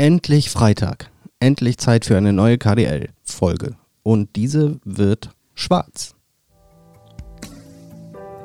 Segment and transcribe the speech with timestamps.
[0.00, 1.10] endlich Freitag.
[1.40, 3.76] Endlich Zeit für eine neue KDL-Folge.
[4.02, 6.14] Und diese wird schwarz.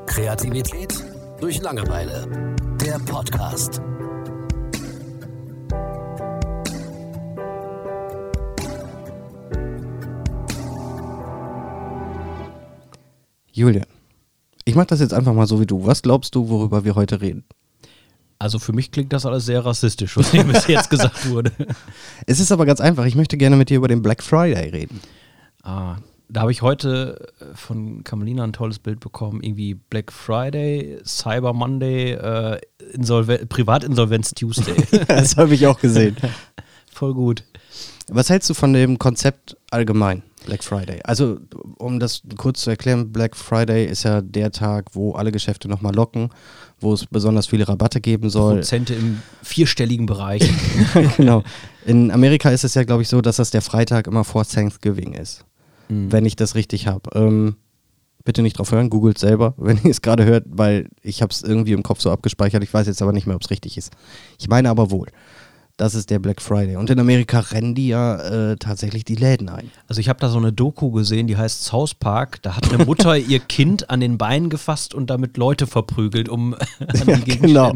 [0.05, 0.93] Kreativität
[1.39, 2.27] durch Langeweile.
[2.81, 3.81] Der Podcast.
[13.53, 13.85] Julian,
[14.65, 15.85] ich mache das jetzt einfach mal so wie du.
[15.85, 17.45] Was glaubst du, worüber wir heute reden?
[18.37, 21.51] Also für mich klingt das alles sehr rassistisch, was hier bis jetzt gesagt wurde.
[22.27, 23.05] Es ist aber ganz einfach.
[23.05, 24.99] Ich möchte gerne mit dir über den Black Friday reden.
[25.63, 25.97] Ah,
[26.27, 29.41] da habe ich heute äh, von Kamelina ein tolles Bild bekommen.
[29.41, 32.59] Irgendwie Black Friday, Cyber Monday, äh,
[32.93, 34.75] Insolven Privatinsolvenz Tuesday.
[35.07, 36.17] das habe ich auch gesehen.
[36.91, 37.43] Voll gut.
[38.07, 40.99] Was hältst du von dem Konzept allgemein, Black Friday?
[41.03, 41.39] Also,
[41.77, 45.95] um das kurz zu erklären, Black Friday ist ja der Tag, wo alle Geschäfte nochmal
[45.95, 46.29] locken,
[46.79, 48.55] wo es besonders viele Rabatte geben soll.
[48.55, 50.49] Prozente im vierstelligen Bereich.
[51.17, 51.43] genau.
[51.85, 55.13] In Amerika ist es ja, glaube ich, so, dass das der Freitag immer vor Thanksgiving
[55.13, 55.45] ist.
[55.89, 56.11] Mhm.
[56.11, 57.09] Wenn ich das richtig habe.
[57.13, 57.55] Ähm,
[58.23, 61.43] bitte nicht drauf hören, googelt selber, wenn ihr es gerade hört, weil ich habe es
[61.43, 62.63] irgendwie im Kopf so abgespeichert.
[62.63, 63.93] Ich weiß jetzt aber nicht mehr, ob es richtig ist.
[64.39, 65.07] Ich meine aber wohl.
[65.77, 66.77] Das ist der Black Friday.
[66.77, 69.71] Und in Amerika rennen die ja äh, tatsächlich die Läden ein.
[69.89, 72.41] Also ich habe da so eine Doku gesehen, die heißt South Park.
[72.43, 76.53] Da hat eine Mutter ihr Kind an den Beinen gefasst und damit Leute verprügelt, um
[76.79, 77.73] an die ja, genau.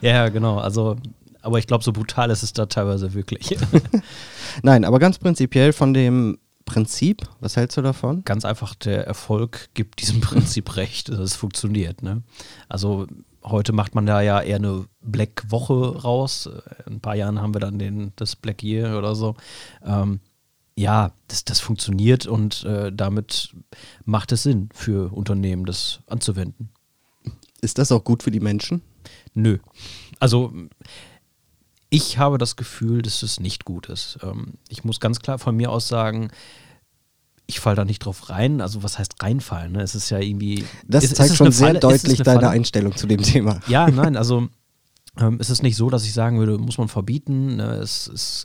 [0.00, 0.58] Ja, genau.
[0.58, 0.96] Also,
[1.42, 3.58] aber ich glaube, so brutal ist es da teilweise wirklich.
[4.62, 8.24] Nein, aber ganz prinzipiell von dem Prinzip, was hältst du davon?
[8.24, 12.02] Ganz einfach, der Erfolg gibt diesem Prinzip recht, dass es funktioniert.
[12.02, 12.22] Ne?
[12.68, 13.06] Also
[13.50, 16.48] heute macht man da ja eher eine Black-Woche raus.
[16.86, 19.36] In ein paar Jahren haben wir dann den, das Black Year oder so.
[19.84, 20.20] Ähm,
[20.76, 23.54] ja, das, das funktioniert und äh, damit
[24.04, 26.70] macht es Sinn für Unternehmen, das anzuwenden.
[27.60, 28.82] Ist das auch gut für die Menschen?
[29.34, 29.58] Nö.
[30.20, 30.52] Also
[31.90, 34.18] ich habe das Gefühl, dass es nicht gut ist.
[34.22, 36.30] Ähm, ich muss ganz klar von mir aus sagen,
[37.48, 38.60] ich falle da nicht drauf rein.
[38.60, 39.72] Also was heißt reinfallen?
[39.72, 39.82] Ne?
[39.82, 40.64] Es ist ja irgendwie.
[40.86, 41.80] Das ist, zeigt ist schon sehr Falle?
[41.80, 42.50] deutlich deine Falle?
[42.50, 43.60] Einstellung zu dem Thema.
[43.66, 44.48] Ja, nein, also
[45.18, 47.56] ähm, es ist nicht so, dass ich sagen würde, muss man verbieten.
[47.56, 47.76] Ne?
[47.76, 48.44] Es ist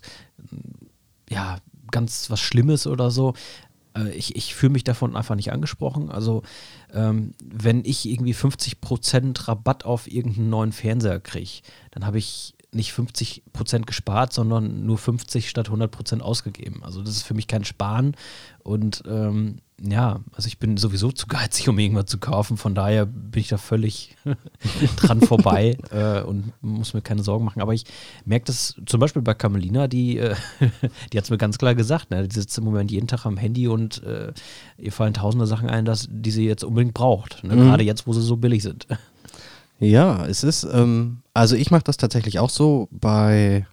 [1.28, 1.58] ja
[1.90, 3.34] ganz was Schlimmes oder so.
[3.94, 6.10] Äh, ich, ich fühle mich davon einfach nicht angesprochen.
[6.10, 6.42] Also
[6.94, 11.60] ähm, wenn ich irgendwie 50% Rabatt auf irgendeinen neuen Fernseher kriege,
[11.90, 16.82] dann habe ich nicht 50 Prozent gespart, sondern nur 50 statt 100 Prozent ausgegeben.
[16.84, 18.16] Also das ist für mich kein Sparen.
[18.62, 22.56] Und ähm, ja, also ich bin sowieso zu geizig, um irgendwas zu kaufen.
[22.56, 24.16] Von daher bin ich da völlig
[24.96, 27.60] dran vorbei äh, und muss mir keine Sorgen machen.
[27.60, 27.84] Aber ich
[28.24, 30.34] merke das zum Beispiel bei Camelina, die, äh,
[31.12, 32.10] die hat es mir ganz klar gesagt.
[32.10, 32.26] Ne?
[32.26, 34.32] Die sitzt im Moment jeden Tag am Handy und äh,
[34.78, 37.42] ihr fallen tausende Sachen ein, dass, die sie jetzt unbedingt braucht.
[37.44, 37.56] Ne?
[37.56, 37.60] Mhm.
[37.60, 38.86] Gerade jetzt, wo sie so billig sind.
[39.84, 43.66] Ja, es ist, ähm, also ich mache das tatsächlich auch so bei,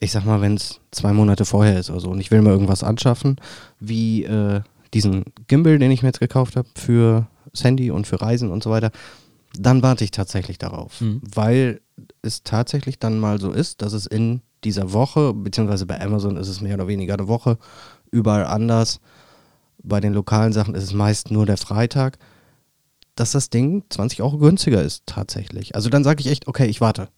[0.00, 2.50] ich sag mal, wenn es zwei Monate vorher ist oder so und ich will mir
[2.50, 3.36] irgendwas anschaffen,
[3.80, 4.60] wie äh,
[4.94, 8.70] diesen Gimbal, den ich mir jetzt gekauft habe für Sandy und für Reisen und so
[8.70, 8.90] weiter,
[9.58, 11.20] dann warte ich tatsächlich darauf, mhm.
[11.34, 11.80] weil
[12.22, 16.48] es tatsächlich dann mal so ist, dass es in dieser Woche, beziehungsweise bei Amazon ist
[16.48, 17.58] es mehr oder weniger eine Woche,
[18.10, 19.00] überall anders.
[19.82, 22.18] Bei den lokalen Sachen ist es meist nur der Freitag
[23.14, 25.74] dass das Ding 20 Euro günstiger ist, tatsächlich.
[25.74, 27.08] Also dann sage ich echt, okay, ich warte.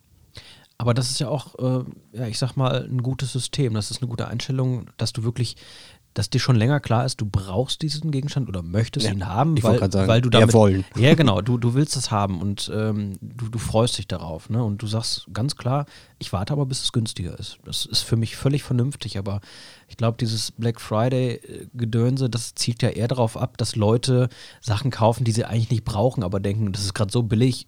[0.76, 3.74] Aber das ist ja auch, äh, ja, ich sag mal, ein gutes System.
[3.74, 5.56] Das ist eine gute Einstellung, dass du wirklich
[6.14, 9.60] dass dir schon länger klar ist, du brauchst diesen Gegenstand oder möchtest ja, ihn haben,
[9.62, 10.84] weil, sagen, weil du damit wollen.
[10.96, 14.62] Ja, genau, du, du willst es haben und ähm, du, du freust dich darauf, ne?
[14.62, 15.86] Und du sagst ganz klar,
[16.18, 17.58] ich warte aber, bis es günstiger ist.
[17.64, 19.40] Das ist für mich völlig vernünftig, aber
[19.88, 24.28] ich glaube, dieses Black Friday-Gedönse, das zielt ja eher darauf ab, dass Leute
[24.60, 27.66] Sachen kaufen, die sie eigentlich nicht brauchen, aber denken, das ist gerade so billig,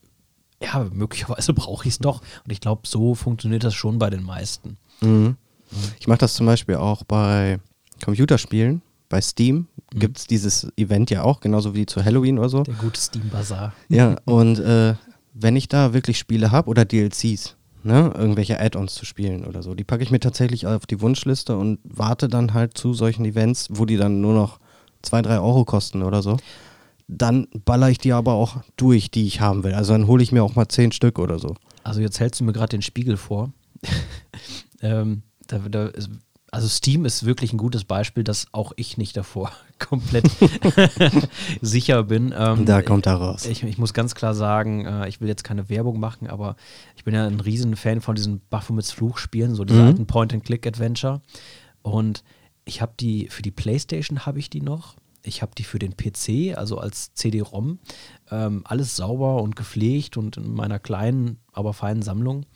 [0.63, 2.21] ja, möglicherweise brauche ich es doch.
[2.45, 4.77] Und ich glaube, so funktioniert das schon bei den meisten.
[5.01, 5.37] Mhm.
[5.99, 7.59] Ich mache das zum Beispiel auch bei
[8.07, 9.99] Computerspielen, bei Steam, mhm.
[9.99, 12.63] gibt es dieses Event ja auch, genauso wie zu Halloween oder so.
[12.63, 13.73] Der gute Steam Bazaar.
[13.89, 14.95] Ja, und äh,
[15.35, 19.75] wenn ich da wirklich Spiele habe oder DLCs, ne, irgendwelche Add-ons zu spielen oder so,
[19.75, 23.67] die packe ich mir tatsächlich auf die Wunschliste und warte dann halt zu solchen Events,
[23.71, 24.61] wo die dann nur noch
[25.03, 26.37] 2, 3 Euro kosten oder so.
[27.09, 29.75] Dann baller ich die aber auch durch, die ich haben will.
[29.75, 31.57] Also dann hole ich mir auch mal 10 Stück oder so.
[31.83, 33.53] Also jetzt hältst du mir gerade den Spiegel vor.
[34.81, 35.91] ähm, da, da
[36.57, 40.25] also Steam ist wirklich ein gutes Beispiel, dass auch ich nicht davor komplett
[41.61, 42.35] sicher bin.
[42.35, 43.45] Ähm, da kommt er raus.
[43.45, 46.57] Ich, ich, muss ganz klar sagen, äh, ich will jetzt keine Werbung machen, aber
[46.97, 49.87] ich bin ja ein riesen Fan von diesen Baphomets Fluch-Spielen, so diese mhm.
[49.87, 51.21] alten Point-and-Click-Adventure.
[51.83, 52.25] Und
[52.65, 54.97] ich habe die, für die Playstation habe ich die noch.
[55.25, 57.81] Ich habe die für den PC, also als CD-ROM.
[58.31, 62.47] Ähm, alles sauber und gepflegt und in meiner kleinen, aber feinen Sammlung.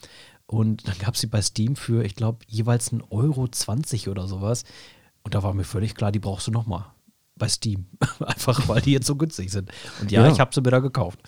[0.51, 4.27] Und dann gab es sie bei Steam für, ich glaube, jeweils 1,20 Euro 20 oder
[4.27, 4.65] sowas.
[5.23, 6.87] Und da war mir völlig klar, die brauchst du nochmal
[7.37, 7.87] bei Steam.
[8.19, 9.71] Einfach weil die jetzt so günstig sind.
[10.01, 10.33] Und ja, Ja.
[10.33, 11.21] ich habe sie mir da gekauft.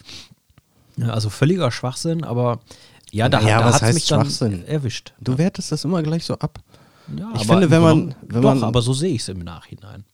[0.96, 2.58] Ja, also völliger Schwachsinn, aber
[3.12, 5.12] ja, da, Naja, da hat es mich dann erwischt.
[5.20, 6.58] Du wertest das immer gleich so ab.
[7.16, 9.38] Ja, Ich aber finde, wenn man- wenn doch, man- aber so sehe ich es im
[9.38, 10.04] Nachhinein.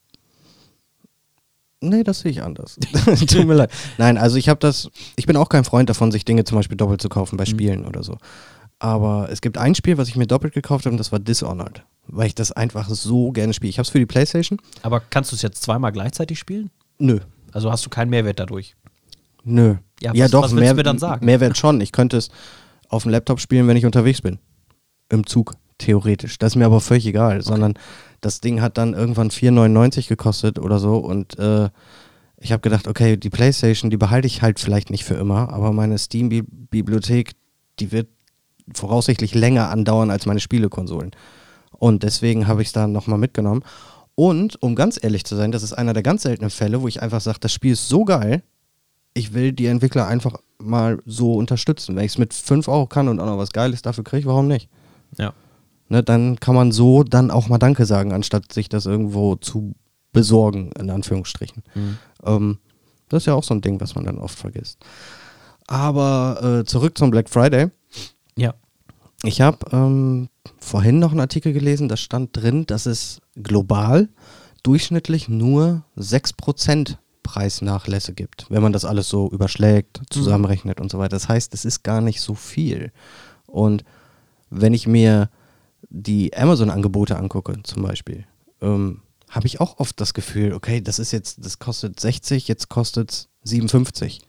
[1.81, 2.76] Nee, das sehe ich anders.
[3.28, 3.70] Tut mir leid.
[3.99, 6.76] Nein, also ich habe das, ich bin auch kein Freund davon, sich Dinge zum Beispiel
[6.76, 8.19] doppelt zu kaufen bei Spielen oder so.
[8.80, 11.82] Aber es gibt ein Spiel, was ich mir doppelt gekauft habe und das war Dishonored.
[12.06, 13.70] Weil ich das einfach so gerne spiele.
[13.70, 14.58] Ich habe es für die Playstation.
[14.82, 16.70] Aber kannst du es jetzt zweimal gleichzeitig spielen?
[16.98, 17.19] Nö.
[17.52, 18.76] Also hast du keinen Mehrwert dadurch?
[19.44, 19.76] Nö.
[20.00, 21.26] Ja, Ja, was- doch, was willst mehr, du mir dann sagen?
[21.26, 21.80] Mehrwert schon.
[21.80, 22.28] Ich könnte es
[22.88, 24.38] auf dem Laptop spielen, wenn ich unterwegs bin.
[25.10, 26.38] Im Zug, theoretisch.
[26.38, 27.75] Das ist mir aber völlig egal, sondern
[28.20, 31.69] das Ding hat dann irgendwann 4,99 gekostet oder so und äh,
[32.40, 35.72] ich habe gedacht, okay, die Playstation, die behalte ich halt vielleicht nicht für immer, aber
[35.72, 37.32] meine Steam-Bibliothek,
[37.80, 38.08] die wird
[38.75, 41.12] voraussichtlich länger andauern als meine Spielekonsolen.
[41.73, 43.62] Und deswegen habe ich es dann nochmal mitgenommen.
[44.15, 47.03] Und um ganz ehrlich zu sein, das ist einer der ganz seltenen Fälle, wo ich
[47.03, 48.43] einfach sage, das Spiel ist so geil,
[49.15, 51.97] ich will die Entwickler einfach mal so unterstützen.
[51.97, 54.49] Wenn ich es mit 5 Euro kann und auch noch was Geiles dafür kriege, warum
[54.49, 54.69] nicht?
[55.17, 55.32] Ja.
[55.88, 59.75] Ne, dann kann man so dann auch mal Danke sagen, anstatt sich das irgendwo zu
[60.12, 61.62] besorgen, in Anführungsstrichen.
[62.25, 62.59] Ähm,
[63.09, 64.79] das ist ja auch so ein Ding, was man dann oft vergisst.
[65.67, 67.71] Aber äh, zurück zum Black Friday.
[68.38, 68.55] Ja.
[69.25, 74.08] Ich habe ähm, vorhin noch einen Artikel gelesen, da stand drin, dass es global
[74.62, 81.17] durchschnittlich nur 6% Preisnachlässe gibt, wenn man das alles so überschlägt, zusammenrechnet und so weiter.
[81.17, 82.93] Das heißt, es ist gar nicht so viel.
[83.46, 83.85] Und
[84.50, 85.31] wenn ich mir
[85.90, 88.25] die Amazon-Angebote angucke, zum Beispiel,
[88.61, 92.69] ähm, habe ich auch oft das Gefühl, okay, das ist jetzt, das kostet 60, jetzt
[92.69, 94.20] kostet es 57.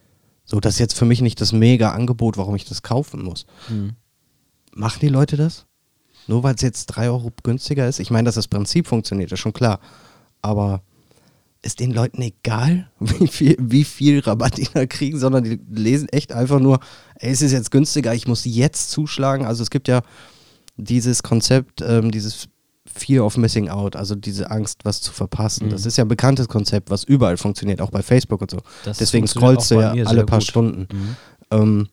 [0.44, 3.46] So, das ist jetzt für mich nicht das mega Angebot, warum ich das kaufen muss.
[4.72, 5.66] Machen die Leute das?
[6.26, 7.98] Nur weil es jetzt 3 Euro günstiger ist?
[7.98, 9.80] Ich meine, dass das Prinzip funktioniert, ist schon klar.
[10.42, 10.82] Aber
[11.62, 16.08] ist den Leuten egal, wie viel, wie viel Rabatt die da kriegen, sondern die lesen
[16.08, 16.80] echt einfach nur,
[17.16, 19.44] ey, es ist jetzt günstiger, ich muss jetzt zuschlagen.
[19.44, 20.02] Also es gibt ja
[20.76, 22.48] dieses Konzept, ähm, dieses
[22.92, 25.66] Fear of Missing Out, also diese Angst, was zu verpassen.
[25.66, 25.70] Mhm.
[25.70, 28.58] Das ist ja ein bekanntes Konzept, was überall funktioniert, auch bei Facebook und so.
[28.84, 30.48] Das Deswegen scrollst du ja alle paar gut.
[30.48, 30.88] Stunden.
[30.92, 31.16] Mhm.
[31.50, 31.88] Ähm,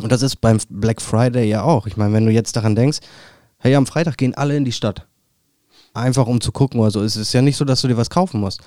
[0.00, 1.86] und das ist beim Black Friday ja auch.
[1.86, 2.98] Ich meine, wenn du jetzt daran denkst,
[3.58, 5.06] hey, am Freitag gehen alle in die Stadt.
[5.94, 7.02] Einfach um zu gucken oder so.
[7.02, 8.60] Es ist ja nicht so, dass du dir was kaufen musst.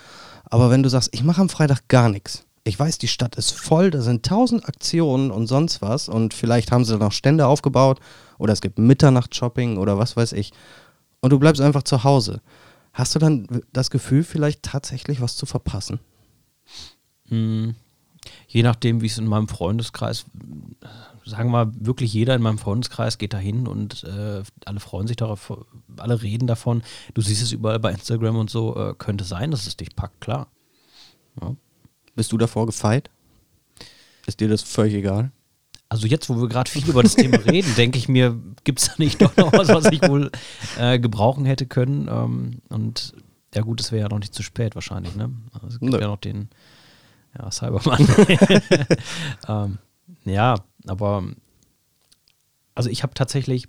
[0.45, 2.45] Aber wenn du sagst, ich mache am Freitag gar nichts.
[2.63, 6.09] Ich weiß, die Stadt ist voll, da sind tausend Aktionen und sonst was.
[6.09, 7.99] Und vielleicht haben sie da noch Stände aufgebaut
[8.37, 10.51] oder es gibt Mitternacht-Shopping oder was weiß ich.
[11.21, 12.41] Und du bleibst einfach zu Hause.
[12.93, 15.99] Hast du dann das Gefühl, vielleicht tatsächlich was zu verpassen?
[17.29, 17.71] Mm,
[18.47, 20.25] Je nachdem, wie es in meinem Freundeskreis,
[21.25, 25.07] sagen wir mal, wirklich jeder in meinem Freundeskreis geht da hin und äh, alle freuen
[25.07, 25.53] sich darauf,
[25.97, 26.83] alle reden davon.
[27.13, 30.21] Du siehst es überall bei Instagram und so, äh, könnte sein, dass es dich packt,
[30.21, 30.47] klar.
[31.41, 31.55] Ja.
[32.15, 33.09] Bist du davor gefeit?
[34.25, 35.31] Ist dir das völlig egal?
[35.89, 38.87] Also jetzt, wo wir gerade viel über das Thema reden, denke ich mir, gibt es
[38.87, 40.31] da nicht doch noch was, was ich wohl
[40.77, 42.07] äh, gebrauchen hätte können.
[42.09, 43.13] Ähm, und
[43.53, 45.31] ja gut, es wäre ja noch nicht zu spät wahrscheinlich, ne?
[45.53, 45.99] Also es gibt Nö.
[45.99, 46.49] ja noch den
[47.37, 48.07] ja, Cyberman.
[49.47, 49.77] ähm,
[50.25, 50.55] ja,
[50.87, 51.23] aber
[52.75, 53.67] also ich habe tatsächlich,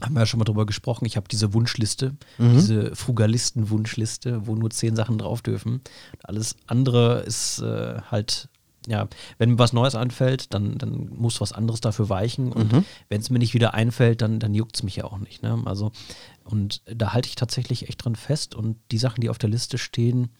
[0.00, 4.70] haben wir ja schon mal drüber gesprochen, ich habe diese Wunschliste, diese Frugalisten-Wunschliste, wo nur
[4.70, 5.82] zehn Sachen drauf dürfen.
[6.22, 8.48] Alles andere ist äh, halt,
[8.86, 12.50] ja, wenn mir was Neues anfällt, dann, dann muss was anderes dafür weichen.
[12.50, 12.72] Und
[13.10, 15.42] wenn es mir nicht wieder einfällt, dann, dann juckt es mich ja auch nicht.
[15.42, 15.60] Ne?
[15.66, 15.92] Also,
[16.44, 18.54] und da halte ich tatsächlich echt dran fest.
[18.54, 20.30] Und die Sachen, die auf der Liste stehen,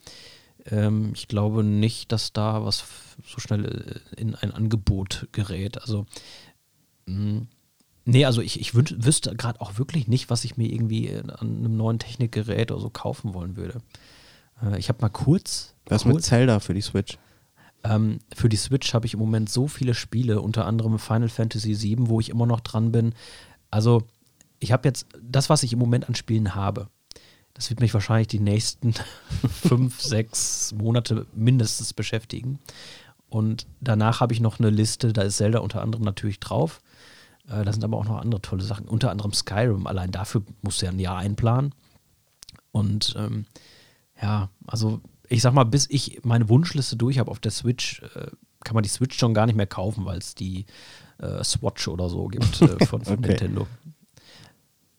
[0.67, 2.85] ähm, ich glaube nicht, dass da was
[3.26, 5.81] so schnell äh, in ein Angebot gerät.
[5.81, 6.07] Also,
[7.07, 7.43] mh,
[8.05, 11.31] nee, also ich, ich wünsch, wüsste gerade auch wirklich nicht, was ich mir irgendwie an
[11.31, 13.81] einem neuen Technikgerät oder so kaufen wollen würde.
[14.62, 17.19] Äh, ich habe mal kurz, Was mit kurz Zelda für die Switch?
[17.85, 21.81] ähm, für die Switch habe ich im Moment so viele Spiele, unter anderem Final Fantasy
[21.81, 23.14] VII, wo ich immer noch dran bin.
[23.71, 24.02] Also,
[24.59, 26.88] ich habe jetzt das, was ich im Moment an Spielen habe.
[27.61, 28.95] Das wird mich wahrscheinlich die nächsten
[29.50, 32.59] fünf, sechs Monate mindestens beschäftigen.
[33.29, 36.81] Und danach habe ich noch eine Liste, da ist Zelda unter anderem natürlich drauf.
[37.50, 39.87] Äh, da sind aber auch noch andere tolle Sachen, unter anderem Skyrim.
[39.87, 41.75] Allein dafür musst du ja ein Jahr einplanen.
[42.73, 43.45] Und ähm,
[44.23, 48.29] ja, also ich sag mal, bis ich meine Wunschliste durch habe auf der Switch, äh,
[48.64, 50.64] kann man die Switch schon gar nicht mehr kaufen, weil es die
[51.19, 53.29] äh, Swatch oder so gibt äh, von, von Okay.
[53.29, 53.67] Nintendo.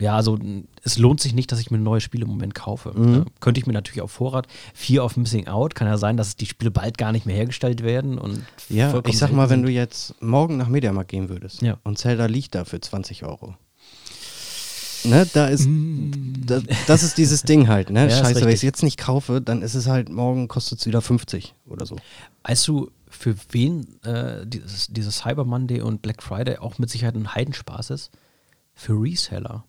[0.01, 0.39] Ja, also
[0.83, 2.91] es lohnt sich nicht, dass ich mir neue Spiele im Moment kaufe.
[2.99, 3.25] Ne?
[3.39, 4.47] Könnte ich mir natürlich auf Vorrat.
[4.73, 7.83] Fear of Missing Out kann ja sein, dass die Spiele bald gar nicht mehr hergestellt
[7.83, 8.17] werden.
[8.17, 11.77] Und Ja, ich sag mal, wenn du jetzt morgen nach Mediamarkt gehen würdest Ja.
[11.83, 13.55] und Zelda liegt da für 20 Euro.
[15.03, 15.67] Ne, da ist,
[16.45, 18.05] das, das ist dieses Ding halt, ne?
[18.05, 18.09] Mm.
[18.09, 20.85] Ja, Scheiße, wenn ich es jetzt nicht kaufe, dann ist es halt, morgen kostet es
[20.85, 21.95] wieder 50 oder so.
[22.43, 27.15] Weißt du, für wen äh, dieses, dieses Cyber Monday und Black Friday auch mit Sicherheit
[27.15, 28.11] ein Heidenspaß ist?
[28.73, 29.65] Für Reseller.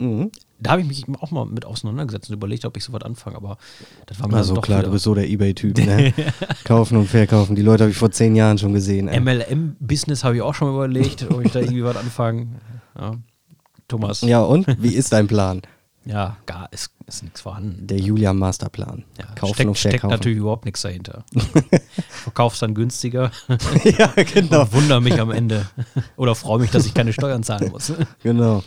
[0.00, 0.30] Mhm.
[0.60, 3.58] Da habe ich mich auch mal mit auseinandergesetzt und überlegt, ob ich sowas anfange, aber
[4.06, 6.12] das war mir Also klar, wieder du bist so der Ebay-Typ, ne?
[6.64, 7.54] Kaufen und verkaufen.
[7.54, 9.06] Die Leute habe ich vor zehn Jahren schon gesehen.
[9.06, 12.48] MLM-Business habe ich auch schon mal überlegt, ob ich da irgendwie was anfange.
[12.98, 13.16] Ja.
[13.88, 14.22] Thomas.
[14.22, 14.66] Ja, und?
[14.82, 15.62] Wie ist dein Plan?
[16.06, 17.86] Ja, gar ist, ist nichts vorhanden.
[17.86, 19.04] Der Julian Masterplan.
[19.18, 20.12] Ja, Kaufen steckt, und steckt verkaufen.
[20.12, 21.24] natürlich überhaupt nichts dahinter.
[22.08, 23.30] Verkaufst dann günstiger
[23.84, 24.62] ja, genau.
[24.62, 25.66] und wundere mich am Ende.
[26.16, 27.92] Oder freue mich, dass ich keine Steuern zahlen muss.
[28.22, 28.62] Genau.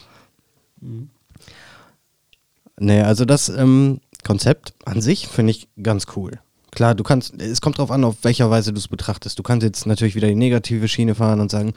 [2.80, 6.40] Nee, also das ähm, Konzept an sich finde ich ganz cool.
[6.72, 9.40] Klar, du kannst, es kommt drauf an, auf welcher Weise du es betrachtest.
[9.40, 11.74] Du kannst jetzt natürlich wieder die negative Schiene fahren und sagen,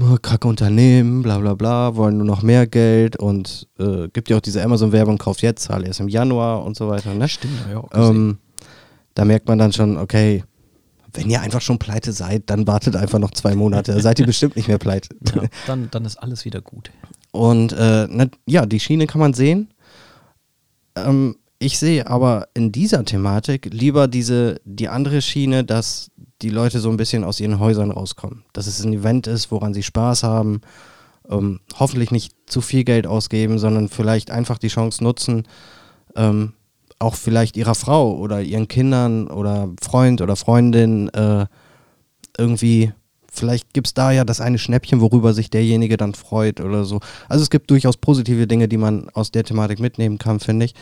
[0.00, 4.36] oh, kacke Unternehmen, bla bla bla, wollen nur noch mehr Geld und äh, gibt ja
[4.36, 7.14] auch diese Amazon-Werbung, kauft jetzt, zahl erst im Januar und so weiter.
[7.14, 7.28] Ne?
[7.28, 7.84] Stimmt, ja.
[7.92, 8.38] Ähm,
[9.14, 10.42] da merkt man dann schon, okay,
[11.14, 14.00] wenn ihr einfach schon pleite seid, dann wartet einfach noch zwei Monate.
[14.00, 15.08] Seid ihr bestimmt nicht mehr pleite.
[15.34, 16.90] ja, dann, dann ist alles wieder gut.
[17.30, 19.68] Und äh, na, ja, die Schiene kann man sehen.
[20.96, 26.10] Ähm, ich sehe aber in dieser Thematik lieber diese, die andere Schiene, dass
[26.42, 28.44] die Leute so ein bisschen aus ihren Häusern rauskommen.
[28.52, 30.60] Dass es ein Event ist, woran sie Spaß haben.
[31.28, 35.44] Ähm, hoffentlich nicht zu viel Geld ausgeben, sondern vielleicht einfach die Chance nutzen,
[36.14, 36.52] ähm,
[36.98, 41.46] auch vielleicht ihrer Frau oder ihren Kindern oder Freund oder Freundin äh,
[42.38, 42.92] irgendwie,
[43.38, 47.00] vielleicht gibt es da ja das eine Schnäppchen, worüber sich derjenige dann freut oder so.
[47.28, 50.74] Also es gibt durchaus positive Dinge, die man aus der Thematik mitnehmen kann, finde ich.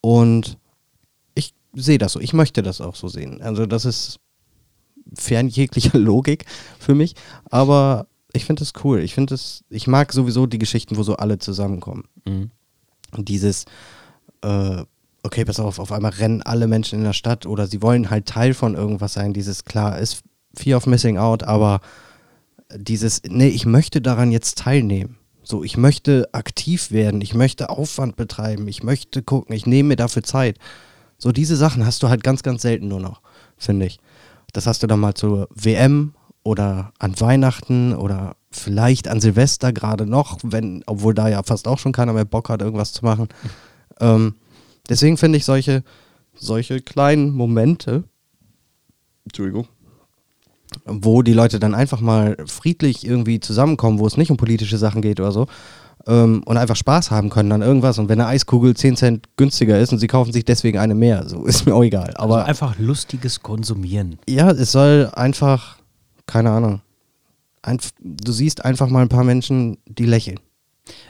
[0.00, 0.58] Und
[1.34, 3.42] ich sehe das so, ich möchte das auch so sehen.
[3.42, 4.20] Also das ist
[5.14, 6.46] fern jeglicher Logik
[6.78, 7.14] für mich,
[7.50, 9.00] aber ich finde es cool.
[9.00, 12.04] Ich finde es, ich mag sowieso die Geschichten, wo so alle zusammenkommen.
[12.26, 12.50] Mhm.
[13.16, 13.64] Dieses,
[14.42, 14.82] äh,
[15.22, 18.26] okay, pass auf, auf einmal rennen alle Menschen in der Stadt oder sie wollen halt
[18.26, 19.32] Teil von irgendwas sein.
[19.32, 20.22] Dieses, klar, ist
[20.58, 21.80] Fear of Missing Out, aber
[22.74, 25.16] dieses, nee, ich möchte daran jetzt teilnehmen.
[25.42, 29.96] So, ich möchte aktiv werden, ich möchte Aufwand betreiben, ich möchte gucken, ich nehme mir
[29.96, 30.58] dafür Zeit.
[31.16, 33.22] So, diese Sachen hast du halt ganz, ganz selten nur noch,
[33.56, 33.98] finde ich.
[34.52, 40.06] Das hast du dann mal zur WM oder an Weihnachten oder vielleicht an Silvester gerade
[40.06, 43.28] noch, wenn, obwohl da ja fast auch schon keiner mehr Bock hat, irgendwas zu machen.
[44.00, 44.36] Ähm,
[44.88, 45.82] deswegen finde ich solche,
[46.32, 48.04] solche kleinen Momente,
[49.24, 49.66] Entschuldigung,
[50.84, 55.02] wo die Leute dann einfach mal friedlich irgendwie zusammenkommen, wo es nicht um politische Sachen
[55.02, 55.46] geht oder so,
[56.06, 57.98] ähm, und einfach Spaß haben können an irgendwas.
[57.98, 61.28] Und wenn eine Eiskugel 10 Cent günstiger ist und sie kaufen sich deswegen eine mehr,
[61.28, 62.12] so ist mir auch egal.
[62.16, 64.18] Aber also einfach lustiges Konsumieren.
[64.28, 65.76] ja, es soll einfach,
[66.26, 66.80] keine Ahnung,
[67.62, 70.40] einf du siehst einfach mal ein paar Menschen, die lächeln.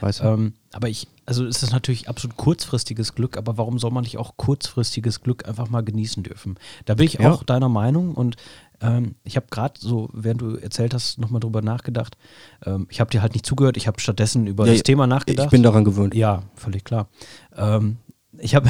[0.01, 0.23] Weißt du?
[0.25, 4.17] Ähm, aber ich, also es ist natürlich absolut kurzfristiges Glück, aber warum soll man nicht
[4.17, 6.57] auch kurzfristiges Glück einfach mal genießen dürfen?
[6.85, 7.31] Da bin ich Ja.
[7.31, 8.35] auch deiner Meinung und
[8.81, 12.17] ähm, ich habe gerade so, während du erzählt hast, nochmal drüber nachgedacht.
[12.65, 15.47] Ähm, ich habe dir halt nicht zugehört, ich habe stattdessen über Ja, das Thema nachgedacht.
[15.47, 16.15] ich bin daran gewöhnt.
[16.15, 17.09] Ja, völlig klar.
[17.57, 17.97] Ähm,
[18.37, 18.69] ich habe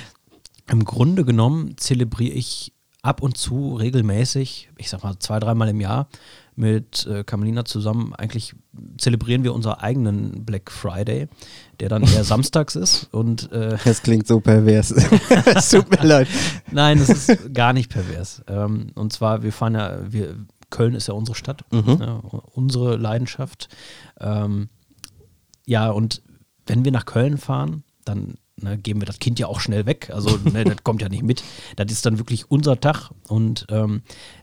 [0.70, 2.72] im Grunde genommen zelebriere ich
[3.02, 6.08] ab und zu regelmäßig, ich sag mal zwei, dreimal im Jahr
[6.56, 8.54] mit äh, Carmelina zusammen, eigentlich
[8.96, 11.28] zelebrieren wir unseren eigenen Black Friday,
[11.80, 14.90] der dann eher samstags ist und äh, Das klingt so pervers.
[15.54, 16.28] es tut mir leid.
[16.72, 18.42] Nein, das ist gar nicht pervers.
[18.48, 20.36] Ähm, und zwar, wir fahren ja, wir,
[20.70, 21.98] Köln ist ja unsere Stadt, Mhm.
[22.00, 22.14] ja,
[22.54, 23.68] unsere Leidenschaft.
[24.18, 24.68] Ähm,
[25.66, 26.22] ja, und
[26.66, 30.10] wenn wir nach Köln fahren, dann ne, geben wir das Kind ja auch schnell weg.
[30.12, 31.44] Also, ne, das kommt ja nicht mit.
[31.76, 33.10] Das ist dann wirklich unser Tag.
[33.28, 34.02] Und ähm,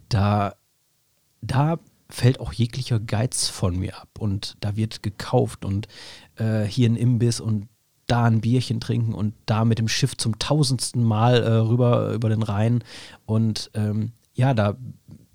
[0.09, 0.53] da,
[1.41, 1.79] da
[2.13, 4.09] fällt auch jeglicher Geiz von mir ab.
[4.19, 5.87] Und da wird gekauft und
[6.35, 7.67] äh, hier ein Imbiss und
[8.05, 12.29] da ein Bierchen trinken und da mit dem Schiff zum tausendsten Mal äh, rüber über
[12.29, 12.83] den Rhein.
[13.25, 14.77] Und ähm, ja, da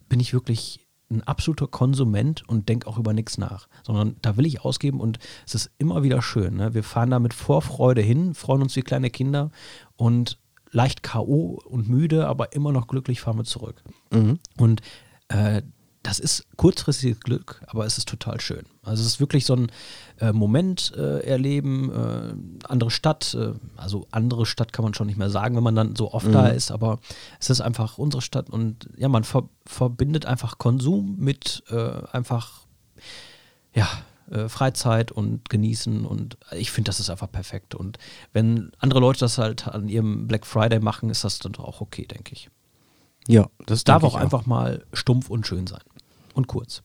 [0.09, 4.47] bin ich wirklich ein absoluter Konsument und denke auch über nichts nach, sondern da will
[4.47, 6.57] ich ausgeben und es ist immer wieder schön.
[6.57, 6.75] Ne?
[6.75, 9.51] Wir fahren da mit Vorfreude hin, freuen uns wie kleine Kinder
[9.97, 10.39] und
[10.71, 11.61] leicht K.O.
[11.65, 13.83] und müde, aber immer noch glücklich fahren wir zurück.
[14.13, 14.39] Mhm.
[14.59, 14.83] Und
[15.29, 15.63] äh,
[16.09, 18.65] das ist kurzfristiges Glück, aber es ist total schön.
[18.83, 19.71] Also es ist wirklich so ein
[20.21, 25.19] äh, Moment äh, erleben, äh, andere Stadt, äh, also andere Stadt kann man schon nicht
[25.19, 26.99] mehr sagen, wenn man dann so oft da ist, aber
[27.41, 32.67] es ist einfach unsere Stadt und ja, man ver verbindet einfach Konsum mit äh, einfach,
[33.75, 33.87] ja,
[34.31, 37.75] äh, Freizeit und genießen und ich finde, das ist einfach perfekt.
[37.75, 37.99] Und
[38.33, 42.07] wenn andere Leute das halt an ihrem Black Friday machen, ist das dann auch okay,
[42.07, 42.49] denke ich.
[43.29, 45.83] Ja, das Darf auch ich einfach mal stumpf und schön sein.
[46.39, 46.85] Und kurz.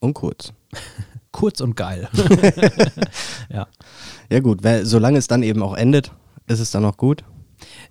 [0.00, 0.52] Und kurz.
[1.30, 2.08] Kurz und geil.
[3.48, 3.68] ja.
[4.28, 6.10] Ja gut, weil, solange es dann eben auch endet,
[6.48, 7.22] ist es dann auch gut.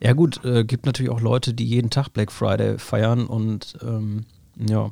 [0.03, 4.25] Ja, gut, äh, gibt natürlich auch Leute, die jeden Tag Black Friday feiern und ähm,
[4.57, 4.91] ja,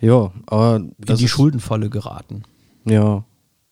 [0.00, 2.44] Ja, aber in die Schuldenfalle geraten.
[2.84, 3.24] Ja,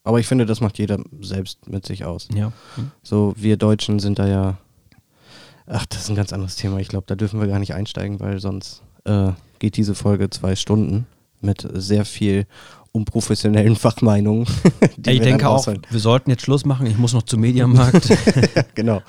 [0.03, 2.27] aber ich finde, das macht jeder selbst mit sich aus.
[2.35, 2.51] Ja.
[2.75, 2.91] Hm.
[3.05, 4.59] So, wir Deutschen sind da ja.
[5.67, 6.79] Ach, das ist ein ganz anderes Thema.
[6.79, 9.31] Ich glaube, da dürfen wir gar nicht einsteigen, weil sonst äh,
[9.61, 11.07] geht diese Folge zwei Stunden
[11.41, 12.47] mit sehr viel
[12.93, 14.47] unprofessionellen Fachmeinungen.
[14.97, 16.87] die Ja, ich wir denke auch, wir sollten jetzt Schluss machen.
[16.87, 18.09] Ich muss noch zum Mediamarkt.
[18.55, 19.03] ja, genau.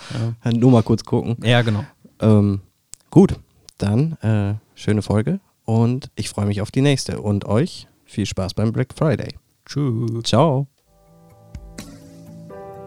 [0.51, 1.37] Nur mal kurz gucken.
[1.43, 1.83] ja, genau.
[2.21, 2.61] Ähm,
[3.09, 3.35] gut,
[3.77, 7.21] dann äh, schöne Folge und ich freue mich auf die nächste.
[7.21, 9.35] Und euch viel Spaß beim Black Friday.
[9.65, 10.23] Tschüss.
[10.23, 10.67] Ciao.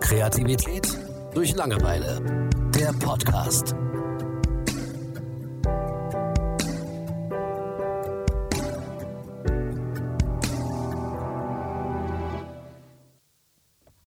[0.01, 0.99] Kreativität
[1.35, 2.21] durch Langeweile.
[2.75, 3.75] Der Podcast.